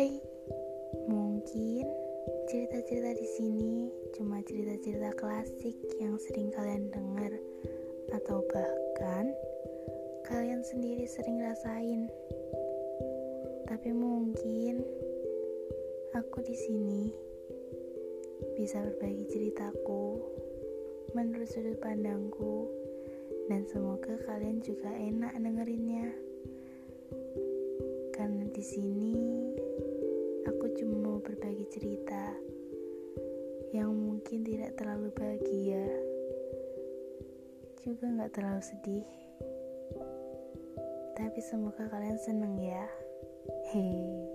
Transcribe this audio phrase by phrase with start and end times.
[0.00, 0.16] Hai,
[1.12, 1.84] mungkin
[2.48, 7.28] cerita-cerita di sini cuma cerita-cerita klasik yang sering kalian dengar,
[8.08, 9.28] atau bahkan
[10.24, 12.08] kalian sendiri sering rasain.
[13.68, 14.80] Tapi mungkin
[16.16, 17.12] aku di sini
[18.56, 20.16] bisa berbagi ceritaku
[21.12, 22.72] menurut sudut pandangku,
[23.52, 26.08] dan semoga kalian juga enak dengerinnya.
[28.16, 29.29] Karena di sini
[30.80, 32.32] cuma mau berbagi cerita
[33.76, 35.84] yang mungkin tidak terlalu bahagia,
[37.84, 39.08] juga nggak terlalu sedih.
[41.12, 42.88] Tapi semoga kalian seneng ya.
[43.76, 44.29] Hehe.